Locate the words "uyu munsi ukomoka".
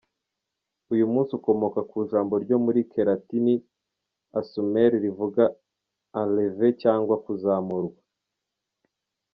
0.93-1.79